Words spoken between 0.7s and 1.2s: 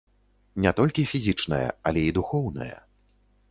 толькі